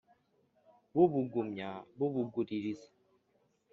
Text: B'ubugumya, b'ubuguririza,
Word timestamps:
B'ubugumya, 0.93 1.69
b'ubuguririza, 1.97 2.89